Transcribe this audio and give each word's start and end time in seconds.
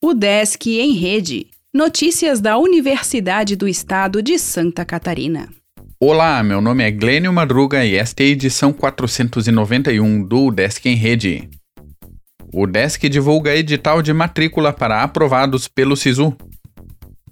O 0.00 0.14
Desk 0.14 0.64
em 0.78 0.92
Rede. 0.92 1.48
Notícias 1.74 2.40
da 2.40 2.56
Universidade 2.56 3.56
do 3.56 3.66
Estado 3.66 4.22
de 4.22 4.38
Santa 4.38 4.84
Catarina. 4.84 5.48
Olá, 5.98 6.40
meu 6.44 6.60
nome 6.60 6.84
é 6.84 6.90
Glênio 6.92 7.32
Madruga 7.32 7.84
e 7.84 7.96
esta 7.96 8.22
é 8.22 8.26
a 8.26 8.28
edição 8.28 8.72
491 8.72 10.22
do 10.22 10.52
Desk 10.52 10.88
em 10.88 10.94
Rede. 10.94 11.50
O 12.54 12.64
Desk 12.64 13.08
divulga 13.08 13.56
edital 13.56 14.00
de 14.00 14.12
matrícula 14.12 14.72
para 14.72 15.02
aprovados 15.02 15.66
pelo 15.66 15.96
SISU. 15.96 16.32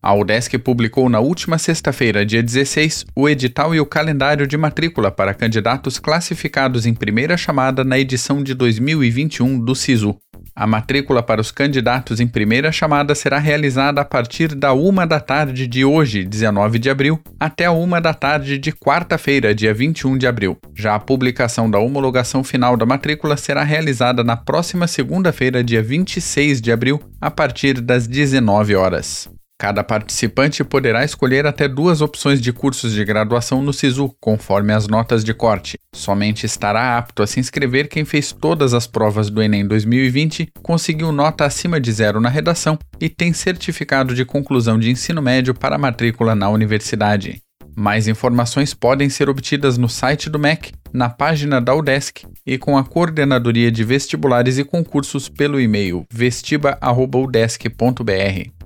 A 0.00 0.14
UDESC 0.14 0.56
publicou 0.58 1.08
na 1.08 1.18
última 1.18 1.58
sexta-feira, 1.58 2.24
dia 2.24 2.42
16, 2.42 3.06
o 3.14 3.28
edital 3.28 3.74
e 3.74 3.80
o 3.80 3.86
calendário 3.86 4.46
de 4.46 4.56
matrícula 4.56 5.10
para 5.10 5.34
candidatos 5.34 5.98
classificados 5.98 6.86
em 6.86 6.94
primeira 6.94 7.36
chamada 7.36 7.82
na 7.82 7.98
edição 7.98 8.40
de 8.42 8.54
2021 8.54 9.58
do 9.58 9.74
SISU. 9.74 10.16
A 10.62 10.66
matrícula 10.68 11.24
para 11.24 11.40
os 11.40 11.50
candidatos 11.50 12.20
em 12.20 12.26
primeira 12.28 12.70
chamada 12.70 13.16
será 13.16 13.40
realizada 13.40 14.00
a 14.00 14.04
partir 14.04 14.54
da 14.54 14.72
uma 14.72 15.04
da 15.04 15.18
tarde 15.18 15.66
de 15.66 15.84
hoje, 15.84 16.24
19 16.24 16.78
de 16.78 16.88
abril, 16.88 17.20
até 17.40 17.64
a 17.64 17.72
uma 17.72 18.00
da 18.00 18.14
tarde 18.14 18.58
de 18.58 18.70
quarta-feira, 18.70 19.52
dia 19.52 19.74
21 19.74 20.16
de 20.16 20.24
abril. 20.24 20.56
Já 20.72 20.94
a 20.94 21.00
publicação 21.00 21.68
da 21.68 21.80
homologação 21.80 22.44
final 22.44 22.76
da 22.76 22.86
matrícula 22.86 23.36
será 23.36 23.64
realizada 23.64 24.22
na 24.22 24.36
próxima 24.36 24.86
segunda-feira, 24.86 25.64
dia 25.64 25.82
26 25.82 26.60
de 26.60 26.70
abril, 26.70 27.02
a 27.20 27.28
partir 27.28 27.80
das 27.80 28.06
19 28.06 28.76
horas. 28.76 29.28
Cada 29.62 29.84
participante 29.84 30.64
poderá 30.64 31.04
escolher 31.04 31.46
até 31.46 31.68
duas 31.68 32.00
opções 32.00 32.40
de 32.40 32.52
cursos 32.52 32.92
de 32.92 33.04
graduação 33.04 33.62
no 33.62 33.72
SISU, 33.72 34.12
conforme 34.20 34.72
as 34.72 34.88
notas 34.88 35.22
de 35.22 35.32
corte. 35.32 35.78
Somente 35.94 36.44
estará 36.44 36.98
apto 36.98 37.22
a 37.22 37.28
se 37.28 37.38
inscrever 37.38 37.86
quem 37.86 38.04
fez 38.04 38.32
todas 38.32 38.74
as 38.74 38.88
provas 38.88 39.30
do 39.30 39.40
Enem 39.40 39.64
2020, 39.64 40.48
conseguiu 40.64 41.12
nota 41.12 41.44
acima 41.44 41.80
de 41.80 41.92
zero 41.92 42.20
na 42.20 42.28
redação 42.28 42.76
e 43.00 43.08
tem 43.08 43.32
certificado 43.32 44.16
de 44.16 44.24
conclusão 44.24 44.80
de 44.80 44.90
ensino 44.90 45.22
médio 45.22 45.54
para 45.54 45.78
matrícula 45.78 46.34
na 46.34 46.48
universidade. 46.48 47.40
Mais 47.76 48.08
informações 48.08 48.74
podem 48.74 49.08
ser 49.08 49.28
obtidas 49.28 49.78
no 49.78 49.88
site 49.88 50.28
do 50.28 50.40
MEC, 50.40 50.72
na 50.92 51.08
página 51.08 51.60
da 51.60 51.72
UDESC 51.72 52.26
e 52.44 52.58
com 52.58 52.76
a 52.76 52.82
Coordenadoria 52.82 53.70
de 53.70 53.84
Vestibulares 53.84 54.58
e 54.58 54.64
Concursos 54.64 55.28
pelo 55.28 55.60
e-mail 55.60 56.04
vestiba.udesc.br. 56.12 58.61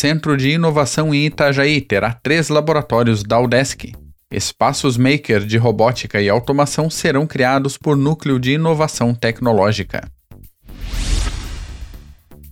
Centro 0.00 0.34
de 0.34 0.48
Inovação 0.48 1.14
em 1.14 1.26
Itajaí 1.26 1.78
terá 1.78 2.14
três 2.14 2.48
laboratórios 2.48 3.22
da 3.22 3.38
UDESC. 3.38 3.92
Espaços 4.32 4.96
maker 4.96 5.44
de 5.44 5.58
robótica 5.58 6.22
e 6.22 6.30
automação 6.30 6.88
serão 6.88 7.26
criados 7.26 7.76
por 7.76 7.98
Núcleo 7.98 8.40
de 8.40 8.52
Inovação 8.52 9.14
Tecnológica. 9.14 10.10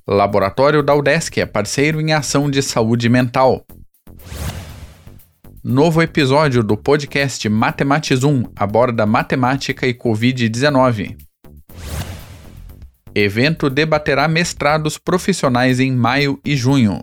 Laboratório 0.07 0.83
da 0.83 0.95
UDESC 0.95 1.41
é 1.41 1.47
parceiro 1.47 2.03
em 2.03 2.13
ação 2.13 2.51
de 2.51 2.61
saúde 2.61 3.09
mental. 3.09 3.65
Novo 5.65 6.03
episódio 6.03 6.63
do 6.63 6.77
podcast 6.77 7.49
Matematizum 7.49 8.45
aborda 8.55 9.07
matemática 9.07 9.87
e 9.87 9.95
Covid-19. 9.95 11.17
Evento 13.15 13.71
debaterá 13.71 14.29
mestrados 14.29 14.99
profissionais 14.99 15.81
em 15.81 15.91
maio 15.91 16.39
e 16.45 16.55
junho. 16.55 17.03